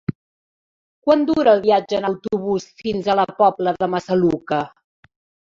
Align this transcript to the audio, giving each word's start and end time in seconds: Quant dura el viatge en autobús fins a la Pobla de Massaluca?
Quant 1.07 1.25
dura 1.29 1.53
el 1.57 1.61
viatge 1.65 1.99
en 1.99 2.07
autobús 2.09 2.65
fins 2.83 3.11
a 3.11 3.17
la 3.21 3.27
Pobla 3.43 3.77
de 3.79 3.93
Massaluca? 3.97 4.61